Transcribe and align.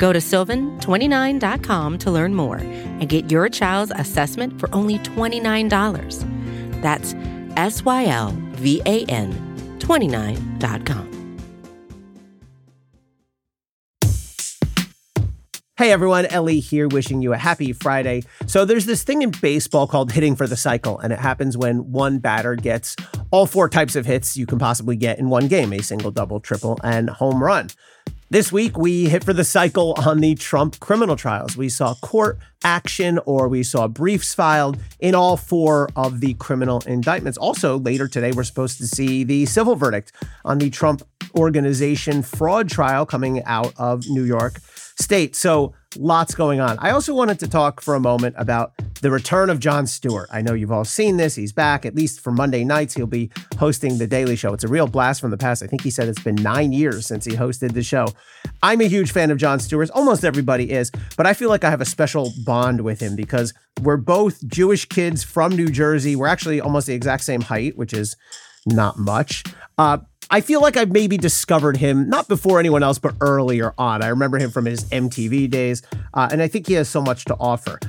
Go 0.00 0.14
to 0.14 0.18
sylvan29.com 0.18 1.98
to 1.98 2.10
learn 2.10 2.34
more 2.34 2.56
and 2.56 3.06
get 3.06 3.30
your 3.30 3.50
child's 3.50 3.92
assessment 3.94 4.58
for 4.58 4.74
only 4.74 4.98
$29. 5.00 6.80
That's 6.80 7.14
S 7.58 7.84
Y 7.84 8.06
L 8.06 8.34
V 8.52 8.80
A 8.86 9.04
N 9.04 9.78
29.com. 9.78 11.08
Hey 15.76 15.92
everyone, 15.92 16.26
Elie 16.26 16.60
here 16.60 16.88
wishing 16.88 17.20
you 17.20 17.34
a 17.34 17.38
happy 17.38 17.74
Friday. 17.74 18.22
So 18.46 18.64
there's 18.64 18.86
this 18.86 19.02
thing 19.02 19.20
in 19.20 19.30
baseball 19.30 19.86
called 19.86 20.12
hitting 20.12 20.34
for 20.34 20.46
the 20.46 20.56
cycle, 20.56 20.98
and 20.98 21.12
it 21.12 21.18
happens 21.18 21.58
when 21.58 21.92
one 21.92 22.20
batter 22.20 22.54
gets 22.54 22.96
all 23.30 23.44
four 23.46 23.68
types 23.68 23.96
of 23.96 24.06
hits 24.06 24.36
you 24.36 24.46
can 24.46 24.58
possibly 24.58 24.96
get 24.96 25.18
in 25.18 25.28
one 25.28 25.46
game 25.48 25.74
a 25.74 25.82
single, 25.82 26.10
double, 26.10 26.40
triple, 26.40 26.78
and 26.82 27.10
home 27.10 27.42
run. 27.42 27.68
This 28.32 28.52
week, 28.52 28.78
we 28.78 29.08
hit 29.08 29.24
for 29.24 29.32
the 29.32 29.42
cycle 29.42 29.92
on 30.06 30.20
the 30.20 30.36
Trump 30.36 30.78
criminal 30.78 31.16
trials. 31.16 31.56
We 31.56 31.68
saw 31.68 31.94
court 31.96 32.38
action 32.62 33.18
or 33.26 33.48
we 33.48 33.64
saw 33.64 33.88
briefs 33.88 34.34
filed 34.34 34.78
in 35.00 35.16
all 35.16 35.36
four 35.36 35.88
of 35.96 36.20
the 36.20 36.34
criminal 36.34 36.80
indictments. 36.86 37.36
Also, 37.36 37.80
later 37.80 38.06
today, 38.06 38.30
we're 38.30 38.44
supposed 38.44 38.78
to 38.78 38.86
see 38.86 39.24
the 39.24 39.46
civil 39.46 39.74
verdict 39.74 40.12
on 40.44 40.58
the 40.58 40.70
Trump 40.70 41.02
organization 41.34 42.22
fraud 42.22 42.68
trial 42.68 43.04
coming 43.04 43.42
out 43.46 43.72
of 43.76 44.08
New 44.08 44.22
York 44.22 44.60
State. 45.00 45.34
So, 45.34 45.74
lots 45.96 46.34
going 46.34 46.60
on. 46.60 46.78
I 46.78 46.90
also 46.90 47.14
wanted 47.14 47.38
to 47.40 47.48
talk 47.48 47.80
for 47.80 47.94
a 47.94 48.00
moment 48.00 48.36
about 48.38 48.72
the 49.02 49.10
return 49.10 49.50
of 49.50 49.58
Jon 49.58 49.86
Stewart. 49.86 50.28
I 50.32 50.42
know 50.42 50.52
you've 50.52 50.70
all 50.70 50.84
seen 50.84 51.16
this. 51.16 51.34
He's 51.34 51.52
back, 51.52 51.84
at 51.84 51.94
least 51.94 52.20
for 52.20 52.30
Monday 52.30 52.64
nights. 52.64 52.94
He'll 52.94 53.06
be 53.06 53.30
hosting 53.58 53.98
The 53.98 54.06
Daily 54.06 54.36
Show. 54.36 54.52
It's 54.52 54.64
a 54.64 54.68
real 54.68 54.86
blast 54.86 55.20
from 55.20 55.30
the 55.30 55.38
past. 55.38 55.62
I 55.62 55.66
think 55.66 55.82
he 55.82 55.90
said 55.90 56.08
it's 56.08 56.22
been 56.22 56.36
nine 56.36 56.72
years 56.72 57.06
since 57.06 57.24
he 57.24 57.32
hosted 57.32 57.72
the 57.72 57.82
show. 57.82 58.06
I'm 58.62 58.80
a 58.80 58.88
huge 58.88 59.12
fan 59.12 59.30
of 59.30 59.38
Jon 59.38 59.58
Stewart. 59.58 59.90
Almost 59.90 60.24
everybody 60.24 60.70
is, 60.70 60.92
but 61.16 61.26
I 61.26 61.34
feel 61.34 61.48
like 61.48 61.64
I 61.64 61.70
have 61.70 61.80
a 61.80 61.86
special 61.86 62.32
bond 62.44 62.82
with 62.82 63.00
him 63.00 63.16
because 63.16 63.54
we're 63.82 63.96
both 63.96 64.46
Jewish 64.46 64.84
kids 64.84 65.24
from 65.24 65.56
New 65.56 65.68
Jersey. 65.68 66.14
We're 66.14 66.26
actually 66.26 66.60
almost 66.60 66.86
the 66.86 66.94
exact 66.94 67.24
same 67.24 67.40
height, 67.40 67.76
which 67.76 67.92
is 67.92 68.16
not 68.66 68.98
much. 68.98 69.44
Uh, 69.78 69.98
I 70.32 70.40
feel 70.40 70.60
like 70.60 70.76
I've 70.76 70.92
maybe 70.92 71.18
discovered 71.18 71.76
him 71.76 72.08
not 72.08 72.28
before 72.28 72.60
anyone 72.60 72.84
else, 72.84 72.98
but 73.00 73.14
earlier 73.20 73.74
on. 73.76 74.00
I 74.00 74.08
remember 74.08 74.38
him 74.38 74.50
from 74.50 74.64
his 74.64 74.84
MTV 74.90 75.50
days, 75.50 75.82
uh, 76.14 76.28
and 76.30 76.40
I 76.40 76.46
think 76.46 76.68
he 76.68 76.74
has 76.74 76.88
so 76.88 77.02
much 77.02 77.24
to 77.24 77.36
offer. 77.40 77.80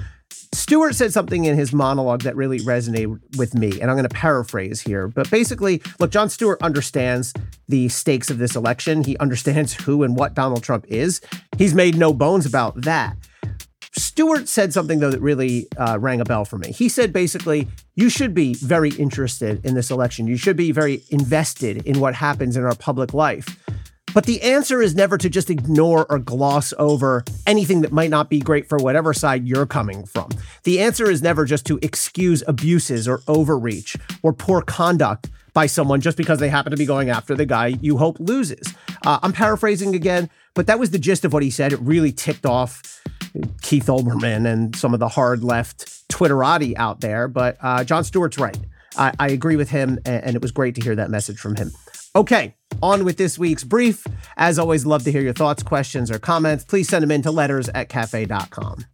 Stewart 0.53 0.95
said 0.95 1.13
something 1.13 1.45
in 1.45 1.55
his 1.55 1.71
monologue 1.71 2.23
that 2.23 2.35
really 2.35 2.59
resonated 2.59 3.19
with 3.37 3.53
me, 3.53 3.79
and 3.79 3.91
I'm 3.91 3.95
going 3.95 4.07
to 4.07 4.09
paraphrase 4.09 4.81
here. 4.81 5.07
But 5.07 5.29
basically, 5.29 5.81
look, 5.99 6.11
Jon 6.11 6.29
Stewart 6.29 6.61
understands 6.63 7.31
the 7.69 7.87
stakes 7.89 8.29
of 8.29 8.39
this 8.39 8.55
election. 8.55 9.03
He 9.03 9.15
understands 9.17 9.73
who 9.85 10.03
and 10.03 10.15
what 10.15 10.33
Donald 10.33 10.63
Trump 10.63 10.85
is. 10.87 11.21
He's 11.57 11.75
made 11.75 11.95
no 11.95 12.11
bones 12.11 12.45
about 12.47 12.81
that. 12.81 13.15
Stewart 14.21 14.47
said 14.47 14.71
something, 14.71 14.99
though, 14.99 15.09
that 15.09 15.19
really 15.19 15.65
uh, 15.77 15.97
rang 15.99 16.21
a 16.21 16.23
bell 16.23 16.45
for 16.45 16.59
me. 16.59 16.71
He 16.71 16.89
said 16.89 17.11
basically, 17.11 17.67
you 17.95 18.07
should 18.07 18.35
be 18.35 18.53
very 18.53 18.91
interested 18.91 19.65
in 19.65 19.73
this 19.73 19.89
election. 19.89 20.27
You 20.27 20.37
should 20.37 20.55
be 20.55 20.71
very 20.71 21.01
invested 21.09 21.87
in 21.87 21.99
what 21.99 22.13
happens 22.13 22.55
in 22.55 22.63
our 22.63 22.75
public 22.75 23.15
life. 23.15 23.57
But 24.13 24.27
the 24.27 24.43
answer 24.43 24.79
is 24.79 24.93
never 24.93 25.17
to 25.17 25.27
just 25.27 25.49
ignore 25.49 26.05
or 26.07 26.19
gloss 26.19 26.71
over 26.77 27.23
anything 27.47 27.81
that 27.81 27.91
might 27.91 28.11
not 28.11 28.29
be 28.29 28.39
great 28.39 28.69
for 28.69 28.77
whatever 28.77 29.11
side 29.11 29.47
you're 29.47 29.65
coming 29.65 30.05
from. 30.05 30.29
The 30.65 30.81
answer 30.81 31.09
is 31.09 31.23
never 31.23 31.43
just 31.43 31.65
to 31.65 31.79
excuse 31.81 32.43
abuses 32.47 33.07
or 33.07 33.21
overreach 33.27 33.97
or 34.21 34.33
poor 34.33 34.61
conduct 34.61 35.31
by 35.53 35.65
someone 35.65 35.99
just 35.99 36.15
because 36.15 36.37
they 36.37 36.49
happen 36.49 36.69
to 36.69 36.77
be 36.77 36.85
going 36.85 37.09
after 37.09 37.33
the 37.33 37.47
guy 37.47 37.73
you 37.81 37.97
hope 37.97 38.19
loses. 38.19 38.71
Uh, 39.03 39.17
I'm 39.23 39.33
paraphrasing 39.33 39.95
again, 39.95 40.29
but 40.53 40.67
that 40.67 40.77
was 40.77 40.91
the 40.91 40.99
gist 40.99 41.25
of 41.25 41.33
what 41.33 41.41
he 41.41 41.49
said. 41.49 41.73
It 41.73 41.79
really 41.79 42.11
ticked 42.11 42.45
off 42.45 42.90
Keith 43.61 43.85
Olbermann 43.85 44.51
and 44.51 44.75
some 44.75 44.93
of 44.93 44.99
the 44.99 45.07
hard 45.07 45.43
left 45.43 46.07
Twitterati 46.09 46.73
out 46.77 47.01
there. 47.01 47.27
But 47.27 47.57
uh, 47.61 47.83
Jon 47.83 48.03
Stewart's 48.03 48.37
right. 48.37 48.57
I, 48.97 49.13
I 49.19 49.29
agree 49.29 49.55
with 49.55 49.69
him, 49.69 49.99
and, 50.05 50.23
and 50.23 50.35
it 50.35 50.41
was 50.41 50.51
great 50.51 50.75
to 50.75 50.81
hear 50.81 50.95
that 50.95 51.09
message 51.09 51.39
from 51.39 51.55
him. 51.55 51.71
Okay, 52.13 52.55
on 52.83 53.05
with 53.05 53.17
this 53.17 53.39
week's 53.39 53.63
brief. 53.63 54.05
As 54.35 54.59
always, 54.59 54.85
love 54.85 55.03
to 55.05 55.11
hear 55.11 55.21
your 55.21 55.33
thoughts, 55.33 55.63
questions, 55.63 56.11
or 56.11 56.19
comments. 56.19 56.65
Please 56.65 56.89
send 56.89 57.03
them 57.03 57.11
in 57.11 57.21
to 57.21 57.31
letters 57.31 57.69
at 57.69 57.87
cafe.com. 57.87 58.85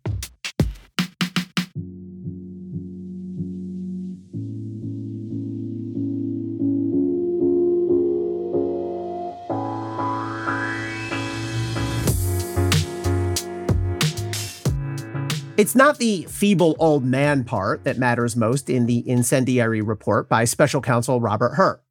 It's 15.57 15.73
not 15.73 15.97
the 15.97 16.21
feeble 16.29 16.75
old 16.77 17.03
man 17.03 17.43
part 17.43 17.83
that 17.83 17.97
matters 17.97 18.35
most 18.35 18.69
in 18.69 18.85
the 18.85 19.09
incendiary 19.09 19.81
report 19.81 20.29
by 20.29 20.45
special 20.45 20.81
counsel 20.81 21.19
Robert 21.19 21.55
Hur. 21.55 21.81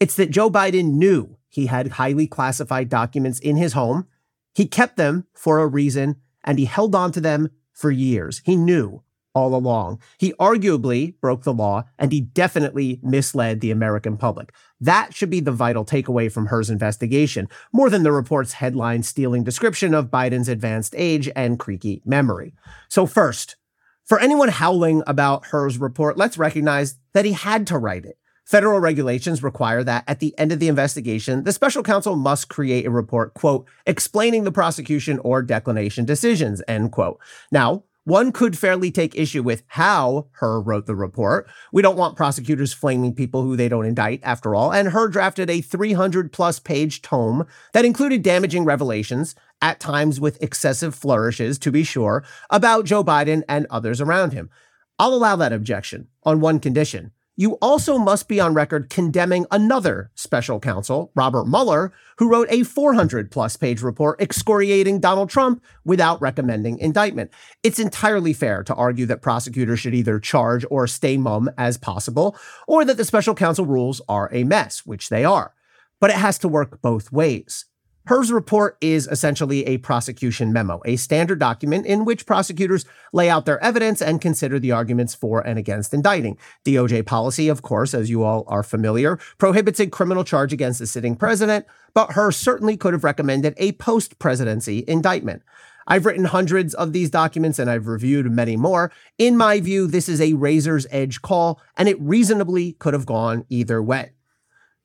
It's 0.00 0.16
that 0.16 0.32
Joe 0.32 0.50
Biden 0.50 0.94
knew 0.94 1.36
he 1.48 1.66
had 1.66 1.92
highly 1.92 2.26
classified 2.26 2.88
documents 2.88 3.38
in 3.38 3.54
his 3.54 3.74
home. 3.74 4.08
He 4.52 4.66
kept 4.66 4.96
them 4.96 5.28
for 5.32 5.60
a 5.60 5.66
reason 5.68 6.16
and 6.42 6.58
he 6.58 6.64
held 6.64 6.96
on 6.96 7.12
to 7.12 7.20
them 7.20 7.50
for 7.72 7.92
years. 7.92 8.42
He 8.44 8.56
knew 8.56 9.03
all 9.34 9.54
along. 9.54 10.00
He 10.18 10.32
arguably 10.34 11.18
broke 11.20 11.42
the 11.42 11.52
law 11.52 11.84
and 11.98 12.12
he 12.12 12.20
definitely 12.20 13.00
misled 13.02 13.60
the 13.60 13.70
American 13.70 14.16
public. 14.16 14.52
That 14.80 15.14
should 15.14 15.30
be 15.30 15.40
the 15.40 15.52
vital 15.52 15.84
takeaway 15.84 16.30
from 16.30 16.46
Hur's 16.46 16.70
investigation, 16.70 17.48
more 17.72 17.90
than 17.90 18.02
the 18.02 18.12
report's 18.12 18.54
headline 18.54 19.02
stealing 19.02 19.44
description 19.44 19.94
of 19.94 20.10
Biden's 20.10 20.48
advanced 20.48 20.94
age 20.96 21.28
and 21.34 21.58
creaky 21.58 22.02
memory. 22.04 22.54
So, 22.88 23.06
first, 23.06 23.56
for 24.04 24.20
anyone 24.20 24.50
howling 24.50 25.02
about 25.06 25.46
Hur's 25.46 25.78
report, 25.78 26.16
let's 26.18 26.38
recognize 26.38 26.96
that 27.14 27.24
he 27.24 27.32
had 27.32 27.66
to 27.68 27.78
write 27.78 28.04
it. 28.04 28.18
Federal 28.44 28.78
regulations 28.78 29.42
require 29.42 29.82
that 29.84 30.04
at 30.06 30.20
the 30.20 30.38
end 30.38 30.52
of 30.52 30.58
the 30.58 30.68
investigation, 30.68 31.44
the 31.44 31.52
special 31.52 31.82
counsel 31.82 32.14
must 32.14 32.50
create 32.50 32.84
a 32.84 32.90
report, 32.90 33.32
quote, 33.32 33.66
explaining 33.86 34.44
the 34.44 34.52
prosecution 34.52 35.18
or 35.20 35.40
declination 35.40 36.04
decisions, 36.04 36.62
end 36.68 36.92
quote. 36.92 37.18
Now, 37.50 37.84
one 38.04 38.32
could 38.32 38.56
fairly 38.56 38.90
take 38.90 39.16
issue 39.16 39.42
with 39.42 39.62
how 39.66 40.28
Hur 40.32 40.60
wrote 40.60 40.86
the 40.86 40.94
report. 40.94 41.48
We 41.72 41.82
don't 41.82 41.96
want 41.96 42.16
prosecutors 42.16 42.72
flaming 42.72 43.14
people 43.14 43.42
who 43.42 43.56
they 43.56 43.68
don't 43.68 43.86
indict, 43.86 44.20
after 44.22 44.54
all. 44.54 44.72
And 44.72 44.88
Hur 44.88 45.08
drafted 45.08 45.48
a 45.48 45.62
300 45.62 46.30
plus 46.32 46.58
page 46.58 47.02
tome 47.02 47.46
that 47.72 47.84
included 47.84 48.22
damaging 48.22 48.64
revelations, 48.64 49.34
at 49.62 49.80
times 49.80 50.20
with 50.20 50.42
excessive 50.42 50.94
flourishes, 50.94 51.58
to 51.60 51.72
be 51.72 51.82
sure, 51.82 52.24
about 52.50 52.84
Joe 52.84 53.02
Biden 53.02 53.42
and 53.48 53.66
others 53.70 54.00
around 54.00 54.34
him. 54.34 54.50
I'll 54.98 55.14
allow 55.14 55.36
that 55.36 55.52
objection 55.52 56.08
on 56.22 56.40
one 56.40 56.60
condition 56.60 57.12
you 57.36 57.54
also 57.54 57.98
must 57.98 58.28
be 58.28 58.38
on 58.38 58.54
record 58.54 58.88
condemning 58.88 59.44
another 59.50 60.10
special 60.14 60.60
counsel, 60.60 61.10
Robert 61.16 61.46
Mueller, 61.46 61.92
who 62.18 62.30
wrote 62.30 62.46
a 62.50 62.62
400 62.62 63.30
plus 63.30 63.56
page 63.56 63.82
report 63.82 64.20
excoriating 64.20 65.00
Donald 65.00 65.30
Trump 65.30 65.62
without 65.84 66.20
recommending 66.20 66.78
indictment. 66.78 67.30
It's 67.62 67.80
entirely 67.80 68.32
fair 68.32 68.62
to 68.64 68.74
argue 68.74 69.06
that 69.06 69.22
prosecutors 69.22 69.80
should 69.80 69.94
either 69.94 70.20
charge 70.20 70.64
or 70.70 70.86
stay 70.86 71.16
mum 71.16 71.50
as 71.58 71.76
possible, 71.76 72.36
or 72.68 72.84
that 72.84 72.96
the 72.96 73.04
special 73.04 73.34
counsel 73.34 73.66
rules 73.66 74.00
are 74.08 74.32
a 74.32 74.44
mess, 74.44 74.86
which 74.86 75.08
they 75.08 75.24
are. 75.24 75.54
But 76.00 76.10
it 76.10 76.16
has 76.16 76.38
to 76.38 76.48
work 76.48 76.80
both 76.82 77.10
ways. 77.10 77.64
Hur's 78.06 78.30
report 78.30 78.76
is 78.82 79.06
essentially 79.06 79.64
a 79.64 79.78
prosecution 79.78 80.52
memo, 80.52 80.82
a 80.84 80.96
standard 80.96 81.38
document 81.38 81.86
in 81.86 82.04
which 82.04 82.26
prosecutors 82.26 82.84
lay 83.14 83.30
out 83.30 83.46
their 83.46 83.62
evidence 83.64 84.02
and 84.02 84.20
consider 84.20 84.58
the 84.58 84.72
arguments 84.72 85.14
for 85.14 85.40
and 85.40 85.58
against 85.58 85.94
indicting. 85.94 86.36
DOJ 86.66 87.06
policy, 87.06 87.48
of 87.48 87.62
course, 87.62 87.94
as 87.94 88.10
you 88.10 88.22
all 88.22 88.44
are 88.46 88.62
familiar, 88.62 89.16
prohibits 89.38 89.80
a 89.80 89.86
criminal 89.86 90.22
charge 90.22 90.52
against 90.52 90.80
the 90.80 90.86
sitting 90.86 91.16
president, 91.16 91.64
but 91.94 92.12
Hur 92.12 92.30
certainly 92.30 92.76
could 92.76 92.92
have 92.92 93.04
recommended 93.04 93.54
a 93.56 93.72
post 93.72 94.18
presidency 94.18 94.84
indictment. 94.86 95.42
I've 95.86 96.04
written 96.04 96.26
hundreds 96.26 96.74
of 96.74 96.92
these 96.92 97.08
documents 97.08 97.58
and 97.58 97.70
I've 97.70 97.86
reviewed 97.86 98.30
many 98.30 98.56
more. 98.56 98.92
In 99.16 99.34
my 99.34 99.60
view, 99.60 99.86
this 99.86 100.10
is 100.10 100.20
a 100.20 100.34
razor's 100.34 100.86
edge 100.90 101.22
call, 101.22 101.58
and 101.74 101.88
it 101.88 101.98
reasonably 101.98 102.72
could 102.72 102.92
have 102.92 103.06
gone 103.06 103.46
either 103.48 103.82
way. 103.82 104.12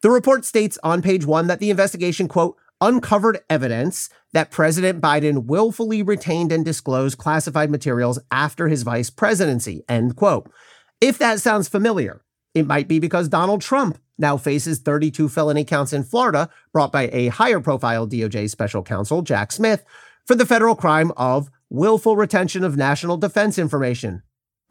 The 0.03 0.09
report 0.09 0.45
states 0.45 0.79
on 0.83 1.01
page 1.01 1.25
one 1.25 1.47
that 1.47 1.59
the 1.59 1.69
investigation, 1.69 2.29
quote, 2.29 2.55
uncovered 2.81 3.39
evidence 3.49 4.09
that 4.33 4.51
President 4.51 5.01
Biden 5.01 5.45
willfully 5.45 6.03
retained 6.03 6.51
and 6.51 6.63
disclosed 6.63 7.17
classified 7.17 7.69
materials 7.69 8.19
after 8.31 8.67
his 8.67 8.83
vice 8.83 9.09
presidency, 9.09 9.83
end 9.89 10.15
quote. 10.15 10.51
If 11.01 11.17
that 11.17 11.39
sounds 11.39 11.67
familiar, 11.67 12.21
it 12.53 12.67
might 12.67 12.87
be 12.87 12.99
because 12.99 13.29
Donald 13.29 13.61
Trump 13.61 13.99
now 14.17 14.37
faces 14.37 14.79
32 14.79 15.29
felony 15.29 15.63
counts 15.63 15.93
in 15.93 16.03
Florida 16.03 16.49
brought 16.73 16.91
by 16.91 17.09
a 17.11 17.27
higher 17.27 17.59
profile 17.59 18.07
DOJ 18.07 18.49
special 18.49 18.83
counsel, 18.83 19.21
Jack 19.21 19.51
Smith, 19.51 19.83
for 20.25 20.35
the 20.35 20.45
federal 20.45 20.75
crime 20.75 21.11
of 21.15 21.49
willful 21.69 22.15
retention 22.17 22.63
of 22.63 22.77
national 22.77 23.17
defense 23.17 23.57
information. 23.57 24.21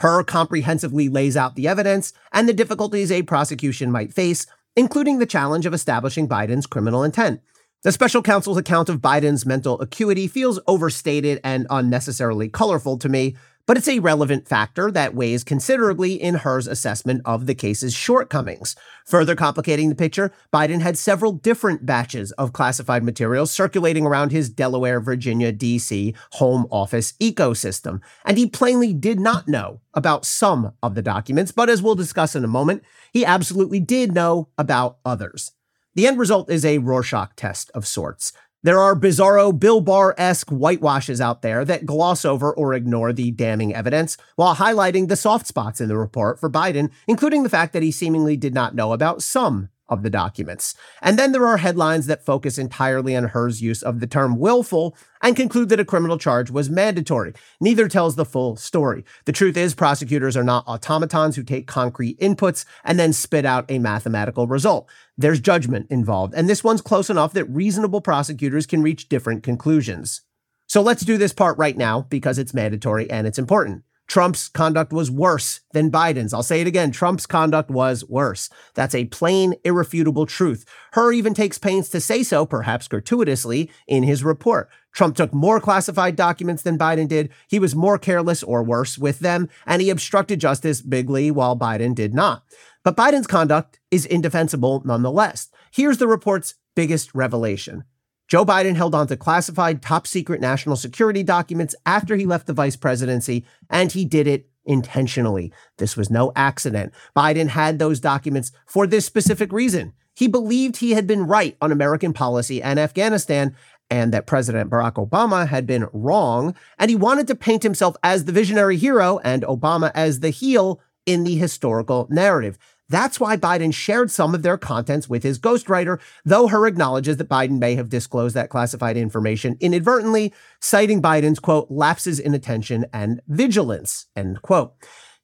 Hur 0.01 0.23
comprehensively 0.23 1.09
lays 1.09 1.37
out 1.37 1.57
the 1.57 1.67
evidence 1.67 2.13
and 2.33 2.49
the 2.49 2.53
difficulties 2.53 3.11
a 3.11 3.23
prosecution 3.23 3.91
might 3.91 4.13
face, 4.13 4.47
including 4.77 5.19
the 5.19 5.27
challenge 5.27 5.67
of 5.67 5.75
establishing 5.75 6.29
Biden's 6.29 6.67
criminal 6.67 7.03
intent. 7.03 7.41
The 7.85 7.93
special 7.93 8.23
counsel's 8.23 8.57
account 8.57 8.89
of 8.89 9.01
Biden's 9.01 9.47
mental 9.47 9.81
acuity 9.81 10.27
feels 10.27 10.59
overstated 10.67 11.41
and 11.45 11.65
unnecessarily 11.71 12.49
colorful 12.49 12.99
to 12.99 13.09
me, 13.09 13.37
but 13.67 13.77
it's 13.77 13.87
a 13.87 14.01
relevant 14.01 14.49
factor 14.49 14.91
that 14.91 15.15
weighs 15.15 15.45
considerably 15.45 16.21
in 16.21 16.35
Hur's 16.35 16.67
assessment 16.67 17.23
of 17.25 17.47
the 17.47 17.55
case's 17.55 17.95
shortcomings. 17.95 18.75
Further 19.07 19.37
complicating 19.37 19.91
the 19.91 19.95
picture, 19.95 20.33
Biden 20.53 20.81
had 20.81 20.99
several 20.99 21.31
different 21.31 21.87
batches 21.87 22.33
of 22.33 22.53
classified 22.53 23.05
materials 23.05 23.53
circulating 23.53 24.05
around 24.05 24.33
his 24.33 24.51
Delaware, 24.51 24.99
Virginia, 24.99 25.53
D.C. 25.53 26.17
home 26.33 26.67
office 26.73 27.13
ecosystem, 27.21 28.01
and 28.25 28.39
he 28.39 28.49
plainly 28.49 28.93
did 28.93 29.21
not 29.21 29.47
know 29.47 29.81
about 29.95 30.25
some 30.25 30.73
of 30.83 30.97
the 30.97 31.03
documents, 31.03 31.53
but 31.53 31.71
as 31.71 31.81
we'll 31.81 31.95
discuss 31.95 32.35
in 32.35 32.43
a 32.43 32.49
moment, 32.49 32.83
he 33.13 33.25
absolutely 33.25 33.79
did 33.79 34.13
know 34.13 34.49
about 34.59 34.99
others. 35.05 35.53
The 35.99 36.07
end 36.07 36.21
result 36.21 36.49
is 36.49 36.65
a 36.65 36.79
Rorschach 36.79 37.35
test 37.35 37.73
of 37.75 37.85
sorts. 37.85 38.33
There 38.63 38.79
are 38.79 38.95
bizarro 38.95 39.51
Bill 39.51 39.81
Barr 39.81 40.15
esque 40.17 40.49
whitewashes 40.49 41.21
out 41.21 41.43
there 41.43 41.65
that 41.65 41.87
gloss 41.87 42.25
over 42.25 42.55
or 42.55 42.73
ignore 42.73 43.13
the 43.13 43.33
damning 43.33 43.75
evidence 43.75 44.17
while 44.37 44.55
highlighting 44.55 45.09
the 45.09 45.17
soft 45.17 45.49
spots 45.49 45.81
in 45.81 45.89
the 45.89 45.99
report 45.99 46.39
for 46.39 46.49
Biden, 46.49 46.93
including 47.09 47.43
the 47.43 47.49
fact 47.49 47.73
that 47.73 47.83
he 47.83 47.91
seemingly 47.91 48.37
did 48.37 48.55
not 48.55 48.77
know 48.77 48.93
about 48.93 49.25
some 49.25 49.71
of 49.89 50.03
the 50.03 50.11
documents. 50.11 50.75
And 51.03 51.19
then 51.19 51.33
there 51.33 51.47
are 51.47 51.57
headlines 51.57 52.07
that 52.07 52.25
focus 52.25 52.59
entirely 52.59 53.17
on 53.17 53.25
Hur's 53.25 53.63
use 53.63 53.83
of 53.83 54.01
the 54.01 54.07
term 54.07 54.39
willful 54.39 54.97
and 55.23 55.37
conclude 55.37 55.69
that 55.71 55.81
a 55.81 55.85
criminal 55.85 56.19
charge 56.19 56.51
was 56.51 56.71
mandatory. 56.71 57.33
Neither 57.61 57.89
tells 57.89 58.17
the 58.17 58.25
full 58.25 58.57
story. 58.57 59.05
The 59.25 59.33
truth 59.33 59.57
is, 59.57 59.75
prosecutors 59.75 60.37
are 60.37 60.45
not 60.45 60.67
automatons 60.67 61.37
who 61.37 61.43
take 61.43 61.67
concrete 61.67 62.19
inputs 62.21 62.65
and 62.85 62.99
then 62.99 63.13
spit 63.13 63.45
out 63.45 63.71
a 63.71 63.79
mathematical 63.79 64.47
result. 64.47 64.89
There's 65.17 65.41
judgment 65.41 65.87
involved, 65.91 66.35
and 66.35 66.49
this 66.49 66.63
one's 66.63 66.81
close 66.81 67.11
enough 67.11 67.33
that 67.33 67.47
reasonable 67.47 68.01
prosecutors 68.01 68.67
can 68.67 68.83
reach 68.83 69.09
different 69.09 69.43
conclusions. 69.43 70.23
So 70.69 70.83
let's 70.83 71.05
do 71.05 71.17
this 71.17 71.33
part 71.33 71.57
right 71.57 71.77
now 71.77 72.03
because 72.03 72.39
it's 72.39 72.53
mandatory 72.53 73.11
and 73.11 73.27
it's 73.27 73.39
important. 73.39 73.83
Trump's 74.09 74.49
conduct 74.49 74.91
was 74.93 75.11
worse 75.11 75.61
than 75.73 75.91
Biden's. 75.91 76.33
I'll 76.33 76.43
say 76.43 76.63
it 76.63 76.67
again 76.67 76.91
Trump's 76.91 77.27
conduct 77.27 77.71
was 77.71 78.05
worse. 78.09 78.49
That's 78.75 78.95
a 78.95 79.05
plain, 79.05 79.55
irrefutable 79.65 80.25
truth. 80.25 80.65
Hur 80.93 81.13
even 81.13 81.35
takes 81.35 81.59
pains 81.59 81.91
to 81.91 82.01
say 82.01 82.23
so, 82.23 82.47
perhaps 82.47 82.89
gratuitously, 82.89 83.71
in 83.87 84.03
his 84.03 84.25
report. 84.25 84.71
Trump 84.93 85.15
took 85.15 85.35
more 85.35 85.61
classified 85.61 86.17
documents 86.17 86.63
than 86.63 86.79
Biden 86.79 87.07
did. 87.07 87.31
He 87.49 87.59
was 87.59 87.77
more 87.77 87.99
careless 87.99 88.43
or 88.43 88.63
worse 88.63 88.97
with 88.99 89.19
them, 89.21 89.49
and 89.67 89.83
he 89.83 89.91
obstructed 89.91 90.41
justice 90.41 90.81
bigly 90.81 91.31
while 91.31 91.57
Biden 91.57 91.95
did 91.95 92.15
not. 92.15 92.43
But 92.83 92.97
Biden's 92.97 93.27
conduct 93.27 93.79
is 93.91 94.07
indefensible 94.07 94.83
nonetheless. 94.87 95.49
Here's 95.71 95.99
the 95.99 96.09
report's 96.09 96.55
biggest 96.75 97.15
revelation. 97.15 97.85
Joe 98.29 98.45
Biden 98.45 98.77
held 98.77 98.95
on 98.95 99.07
to 99.07 99.17
classified 99.17 99.81
top 99.81 100.07
secret 100.07 100.41
national 100.41 100.77
security 100.77 101.23
documents 101.23 101.75
after 101.87 102.15
he 102.15 102.27
left 102.27 102.47
the 102.47 102.53
vice 102.53 102.77
presidency, 102.77 103.47
and 103.71 103.91
he 103.91 104.05
did 104.05 104.27
it 104.27 104.51
intentionally. 104.67 105.51
This 105.79 105.97
was 105.97 106.11
no 106.11 106.31
accident. 106.37 106.93
Biden 107.17 107.49
had 107.49 107.79
those 107.79 108.01
documents 108.01 108.53
for 108.67 108.87
this 108.87 109.07
specific 109.07 109.51
reason. 109.51 109.95
He 110.15 110.29
believed 110.29 110.77
he 110.77 110.91
had 110.91 111.07
been 111.07 111.27
right 111.27 111.57
on 111.63 111.73
American 111.73 112.13
policy 112.13 112.63
and 112.63 112.79
Afghanistan, 112.79 113.57
and 113.91 114.13
that 114.13 114.27
President 114.27 114.69
Barack 114.69 114.95
Obama 114.95 115.49
had 115.49 115.67
been 115.67 115.89
wrong, 115.95 116.55
and 116.79 116.91
he 116.91 116.97
wanted 116.97 117.27
to 117.29 117.35
paint 117.35 117.63
himself 117.63 117.97
as 118.03 118.27
the 118.27 118.33
visionary 118.33 118.77
hero 118.77 119.21
and 119.25 119.43
Obama 119.45 119.91
as 119.95 120.21
the 120.21 120.29
heel 120.29 120.83
in 121.07 121.25
the 121.25 121.37
historical 121.37 122.07
narrative. 122.11 122.59
That's 122.91 123.21
why 123.21 123.37
Biden 123.37 123.75
shared 123.75 124.11
some 124.11 124.35
of 124.35 124.43
their 124.43 124.57
contents 124.57 125.09
with 125.09 125.23
his 125.23 125.39
ghostwriter, 125.39 126.01
though 126.25 126.49
Hur 126.49 126.67
acknowledges 126.67 127.19
that 127.19 127.29
Biden 127.29 127.59
may 127.59 127.75
have 127.75 127.91
disclosed 127.91 128.35
that 128.35 128.49
classified 128.49 128.97
information 128.97 129.59
inadvertently, 129.61 130.33
citing 130.61 131.03
Biden's, 131.03 131.39
quote, 131.39 131.71
lapses 131.71 132.19
in 132.19 132.35
attention 132.35 132.87
and 132.93 133.21
vigilance, 133.29 134.07
end 134.17 134.41
quote. 134.41 134.75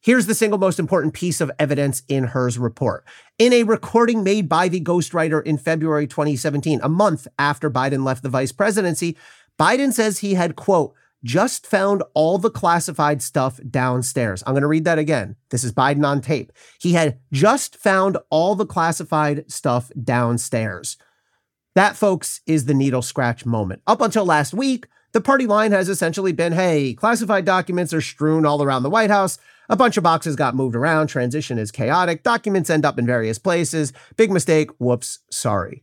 Here's 0.00 0.26
the 0.26 0.34
single 0.34 0.58
most 0.58 0.78
important 0.78 1.14
piece 1.14 1.40
of 1.40 1.50
evidence 1.58 2.02
in 2.08 2.25
Hur's 2.25 2.58
report. 2.58 3.06
In 3.38 3.55
a 3.55 3.62
recording 3.62 4.22
made 4.22 4.50
by 4.50 4.69
the 4.69 4.82
ghostwriter 4.82 5.43
in 5.43 5.56
February 5.56 6.06
2017, 6.06 6.81
a 6.82 6.90
month 6.90 7.26
after 7.38 7.70
Biden 7.70 8.05
left 8.05 8.22
the 8.22 8.28
vice 8.28 8.52
presidency, 8.52 9.17
Biden 9.58 9.94
says 9.94 10.19
he 10.19 10.34
had, 10.34 10.56
quote, 10.56 10.93
just 11.25 11.67
found 11.67 12.03
all 12.15 12.38
the 12.38 12.50
classified 12.50 13.23
stuff 13.23 13.59
downstairs. 13.69 14.43
I'm 14.47 14.53
going 14.53 14.62
to 14.62 14.69
read 14.69 14.85
that 14.85 14.99
again. 14.99 15.37
This 15.50 15.65
is 15.65 15.73
Biden 15.73 16.06
on 16.06 16.21
tape. 16.21 16.53
He 16.79 16.93
had 16.93 17.19
just 17.32 17.76
found 17.76 18.19
all 18.31 18.55
the 18.55 18.67
classified 18.67 19.50
stuff 19.50 19.91
downstairs. 20.00 20.97
That, 21.75 21.97
folks, 21.97 22.41
is 22.47 22.67
the 22.67 22.75
needle 22.75 23.03
scratch 23.03 23.44
moment. 23.44 23.82
Up 23.87 24.00
until 24.00 24.25
last 24.25 24.55
week, 24.55 24.87
the 25.12 25.21
party 25.21 25.47
line 25.47 25.73
has 25.73 25.88
essentially 25.88 26.32
been 26.32 26.53
hey, 26.53 26.94
classified 26.94 27.44
documents 27.44 27.93
are 27.93 28.00
strewn 28.00 28.44
all 28.44 28.62
around 28.62 28.82
the 28.82 28.91
White 28.91 29.11
House. 29.11 29.38
A 29.69 29.77
bunch 29.77 29.97
of 29.97 30.03
boxes 30.05 30.37
got 30.37 30.55
moved 30.55 30.77
around. 30.77 31.06
Transition 31.06 31.59
is 31.59 31.70
chaotic. 31.70 32.23
Documents 32.23 32.69
end 32.69 32.85
up 32.85 32.99
in 32.99 33.06
various 33.06 33.38
places. 33.38 33.93
Big 34.17 34.31
mistake. 34.31 34.70
Whoops. 34.79 35.20
Sorry. 35.31 35.82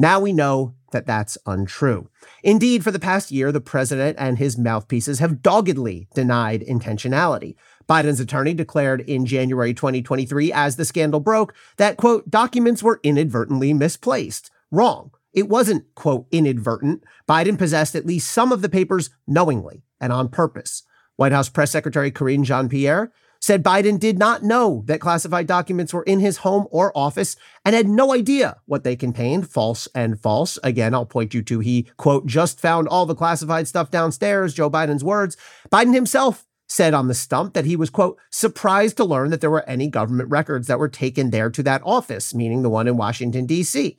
Now 0.00 0.18
we 0.18 0.32
know 0.32 0.72
that 0.92 1.04
that's 1.04 1.36
untrue. 1.44 2.08
Indeed, 2.42 2.82
for 2.82 2.90
the 2.90 2.98
past 2.98 3.30
year, 3.30 3.52
the 3.52 3.60
president 3.60 4.16
and 4.18 4.38
his 4.38 4.56
mouthpieces 4.56 5.18
have 5.18 5.42
doggedly 5.42 6.08
denied 6.14 6.62
intentionality. 6.62 7.54
Biden's 7.86 8.18
attorney 8.18 8.54
declared 8.54 9.02
in 9.02 9.26
January 9.26 9.74
2023, 9.74 10.54
as 10.54 10.76
the 10.76 10.86
scandal 10.86 11.20
broke, 11.20 11.54
that, 11.76 11.98
quote, 11.98 12.30
documents 12.30 12.82
were 12.82 12.98
inadvertently 13.02 13.74
misplaced. 13.74 14.50
Wrong. 14.70 15.10
It 15.34 15.50
wasn't, 15.50 15.84
quote, 15.94 16.26
inadvertent. 16.30 17.04
Biden 17.28 17.58
possessed 17.58 17.94
at 17.94 18.06
least 18.06 18.30
some 18.30 18.52
of 18.52 18.62
the 18.62 18.70
papers 18.70 19.10
knowingly 19.26 19.82
and 20.00 20.14
on 20.14 20.30
purpose. 20.30 20.82
White 21.16 21.32
House 21.32 21.50
Press 21.50 21.72
Secretary 21.72 22.10
Karine 22.10 22.44
Jean 22.44 22.70
Pierre 22.70 23.12
said 23.40 23.64
Biden 23.64 23.98
did 23.98 24.18
not 24.18 24.42
know 24.42 24.84
that 24.86 25.00
classified 25.00 25.46
documents 25.46 25.94
were 25.94 26.02
in 26.02 26.20
his 26.20 26.38
home 26.38 26.66
or 26.70 26.96
office 26.96 27.36
and 27.64 27.74
had 27.74 27.88
no 27.88 28.12
idea 28.12 28.60
what 28.66 28.84
they 28.84 28.96
contained, 28.96 29.48
false 29.48 29.88
and 29.94 30.20
false. 30.20 30.58
Again, 30.62 30.94
I'll 30.94 31.06
point 31.06 31.32
you 31.34 31.42
to 31.42 31.60
he, 31.60 31.86
quote, 31.96 32.26
just 32.26 32.60
found 32.60 32.86
all 32.86 33.06
the 33.06 33.14
classified 33.14 33.66
stuff 33.66 33.90
downstairs, 33.90 34.54
Joe 34.54 34.70
Biden's 34.70 35.04
words. 35.04 35.36
Biden 35.72 35.94
himself 35.94 36.46
said 36.68 36.94
on 36.94 37.08
the 37.08 37.14
stump 37.14 37.54
that 37.54 37.64
he 37.64 37.74
was, 37.74 37.90
quote, 37.90 38.18
surprised 38.30 38.96
to 38.98 39.04
learn 39.04 39.30
that 39.30 39.40
there 39.40 39.50
were 39.50 39.68
any 39.68 39.88
government 39.88 40.30
records 40.30 40.68
that 40.68 40.78
were 40.78 40.88
taken 40.88 41.30
there 41.30 41.50
to 41.50 41.62
that 41.64 41.82
office, 41.84 42.32
meaning 42.32 42.62
the 42.62 42.70
one 42.70 42.86
in 42.86 42.96
Washington, 42.96 43.46
D.C. 43.46 43.98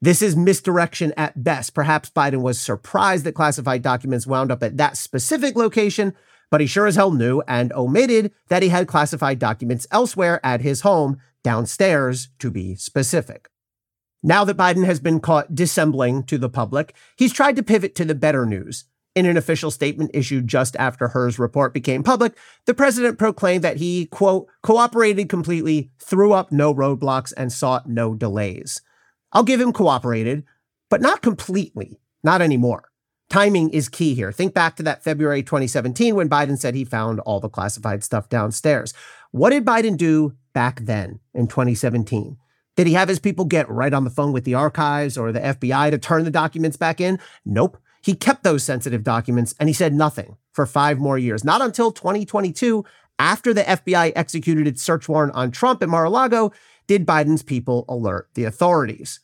This 0.00 0.22
is 0.22 0.36
misdirection 0.36 1.12
at 1.16 1.42
best. 1.42 1.74
Perhaps 1.74 2.10
Biden 2.10 2.40
was 2.40 2.60
surprised 2.60 3.24
that 3.24 3.34
classified 3.34 3.82
documents 3.82 4.26
wound 4.26 4.50
up 4.52 4.62
at 4.62 4.76
that 4.76 4.96
specific 4.96 5.56
location, 5.56 6.14
but 6.50 6.60
he 6.60 6.66
sure 6.66 6.86
as 6.86 6.96
hell 6.96 7.10
knew 7.10 7.42
and 7.46 7.72
omitted 7.72 8.32
that 8.48 8.62
he 8.62 8.68
had 8.68 8.88
classified 8.88 9.38
documents 9.38 9.86
elsewhere 9.90 10.40
at 10.44 10.60
his 10.60 10.82
home, 10.82 11.18
downstairs 11.42 12.28
to 12.38 12.50
be 12.50 12.74
specific. 12.74 13.48
Now 14.22 14.44
that 14.44 14.56
Biden 14.56 14.84
has 14.84 14.98
been 14.98 15.20
caught 15.20 15.54
dissembling 15.54 16.24
to 16.24 16.38
the 16.38 16.48
public, 16.48 16.94
he's 17.16 17.32
tried 17.32 17.56
to 17.56 17.62
pivot 17.62 17.94
to 17.96 18.04
the 18.04 18.14
better 18.14 18.44
news. 18.44 18.84
In 19.14 19.26
an 19.26 19.36
official 19.36 19.70
statement 19.70 20.10
issued 20.14 20.46
just 20.46 20.76
after 20.76 21.08
Hur's 21.08 21.38
report 21.38 21.74
became 21.74 22.02
public, 22.02 22.36
the 22.66 22.74
president 22.74 23.18
proclaimed 23.18 23.64
that 23.64 23.78
he, 23.78 24.06
quote, 24.06 24.48
cooperated 24.62 25.28
completely, 25.28 25.90
threw 25.98 26.32
up 26.32 26.52
no 26.52 26.74
roadblocks, 26.74 27.32
and 27.36 27.52
sought 27.52 27.88
no 27.88 28.14
delays. 28.14 28.80
I'll 29.32 29.42
give 29.42 29.60
him 29.60 29.72
cooperated, 29.72 30.44
but 30.88 31.00
not 31.00 31.22
completely, 31.22 31.98
not 32.22 32.42
anymore. 32.42 32.87
Timing 33.30 33.68
is 33.70 33.90
key 33.90 34.14
here. 34.14 34.32
Think 34.32 34.54
back 34.54 34.76
to 34.76 34.82
that 34.84 35.04
February 35.04 35.42
2017 35.42 36.14
when 36.14 36.30
Biden 36.30 36.58
said 36.58 36.74
he 36.74 36.84
found 36.84 37.20
all 37.20 37.40
the 37.40 37.50
classified 37.50 38.02
stuff 38.02 38.30
downstairs. 38.30 38.94
What 39.32 39.50
did 39.50 39.66
Biden 39.66 39.98
do 39.98 40.34
back 40.54 40.80
then 40.80 41.20
in 41.34 41.46
2017? 41.46 42.38
Did 42.74 42.86
he 42.86 42.94
have 42.94 43.08
his 43.08 43.18
people 43.18 43.44
get 43.44 43.68
right 43.68 43.92
on 43.92 44.04
the 44.04 44.10
phone 44.10 44.32
with 44.32 44.44
the 44.44 44.54
archives 44.54 45.18
or 45.18 45.30
the 45.30 45.40
FBI 45.40 45.90
to 45.90 45.98
turn 45.98 46.24
the 46.24 46.30
documents 46.30 46.78
back 46.78 47.00
in? 47.00 47.18
Nope. 47.44 47.76
He 48.00 48.14
kept 48.14 48.44
those 48.44 48.62
sensitive 48.62 49.02
documents 49.02 49.54
and 49.60 49.68
he 49.68 49.72
said 49.74 49.92
nothing 49.92 50.36
for 50.52 50.64
five 50.64 50.98
more 50.98 51.18
years. 51.18 51.44
Not 51.44 51.60
until 51.60 51.92
2022, 51.92 52.84
after 53.18 53.52
the 53.52 53.62
FBI 53.62 54.12
executed 54.16 54.66
its 54.66 54.82
search 54.82 55.08
warrant 55.08 55.34
on 55.34 55.50
Trump 55.50 55.82
at 55.82 55.88
Mar 55.88 56.04
a 56.04 56.10
Lago, 56.10 56.52
did 56.86 57.04
Biden's 57.04 57.42
people 57.42 57.84
alert 57.88 58.28
the 58.34 58.44
authorities. 58.44 59.20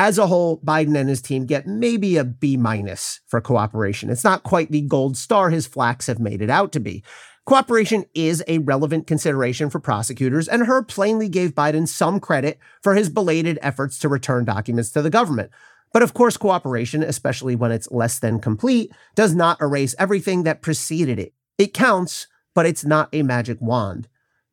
As 0.00 0.16
a 0.16 0.28
whole, 0.28 0.60
Biden 0.60 0.96
and 0.96 1.08
his 1.08 1.20
team 1.20 1.44
get 1.44 1.66
maybe 1.66 2.16
a 2.16 2.24
B 2.24 2.56
minus 2.56 3.18
for 3.26 3.40
cooperation. 3.40 4.10
It's 4.10 4.22
not 4.22 4.44
quite 4.44 4.70
the 4.70 4.82
gold 4.82 5.16
star 5.16 5.50
his 5.50 5.66
flacks 5.66 6.06
have 6.06 6.20
made 6.20 6.40
it 6.40 6.48
out 6.48 6.70
to 6.72 6.80
be. 6.80 7.02
Cooperation 7.44 8.04
is 8.14 8.44
a 8.46 8.58
relevant 8.58 9.08
consideration 9.08 9.70
for 9.70 9.80
prosecutors, 9.80 10.46
and 10.46 10.66
Hur 10.66 10.84
plainly 10.84 11.28
gave 11.28 11.54
Biden 11.54 11.88
some 11.88 12.20
credit 12.20 12.60
for 12.80 12.94
his 12.94 13.08
belated 13.08 13.58
efforts 13.60 13.98
to 13.98 14.08
return 14.08 14.44
documents 14.44 14.90
to 14.92 15.02
the 15.02 15.10
government. 15.10 15.50
But 15.92 16.02
of 16.02 16.14
course, 16.14 16.36
cooperation, 16.36 17.02
especially 17.02 17.56
when 17.56 17.72
it's 17.72 17.90
less 17.90 18.20
than 18.20 18.38
complete, 18.38 18.92
does 19.16 19.34
not 19.34 19.60
erase 19.60 19.96
everything 19.98 20.44
that 20.44 20.62
preceded 20.62 21.18
it. 21.18 21.34
It 21.56 21.74
counts, 21.74 22.28
but 22.54 22.66
it's 22.66 22.84
not 22.84 23.08
a 23.12 23.22
magic 23.22 23.60
wand. 23.60 24.06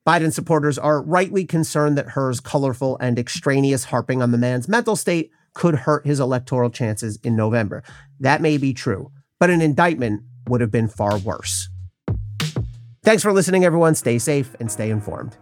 Biden 0.06 0.32
supporters 0.32 0.78
are 0.78 1.02
rightly 1.02 1.46
concerned 1.46 1.98
that 1.98 2.10
Hur's 2.10 2.40
colorful 2.40 2.96
and 3.00 3.18
extraneous 3.18 3.86
harping 3.86 4.22
on 4.22 4.32
the 4.32 4.38
man's 4.38 4.68
mental 4.68 4.96
state 4.96 5.32
could 5.56 5.74
hurt 5.74 6.06
his 6.06 6.20
electoral 6.20 6.70
chances 6.70 7.18
in 7.24 7.36
November. 7.36 7.82
That 8.20 8.40
may 8.40 8.58
be 8.58 8.72
true, 8.72 9.12
but 9.40 9.50
an 9.50 9.62
indictment 9.62 10.22
would 10.48 10.62
have 10.62 10.70
been 10.70 10.88
far 10.88 11.18
worse. 11.18 11.70
Thanks 13.04 13.24
for 13.24 13.34
listening, 13.34 13.66
everyone. 13.66 13.96
Stay 13.96 14.20
safe 14.20 14.56
and 14.60 14.72
stay 14.72 14.92
informed. 14.92 15.38